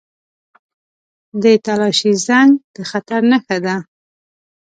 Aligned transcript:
•د 1.41 1.43
تالاشۍ 1.65 2.11
زنګ 2.27 2.51
د 2.75 2.77
خطر 2.91 3.21
نښه 3.31 3.55
وي. 3.63 3.75